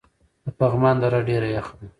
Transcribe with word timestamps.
د 0.45 0.47
پغمان 0.59 0.95
دره 1.03 1.19
ډیره 1.27 1.47
یخه 1.55 1.73
ده 1.79 1.87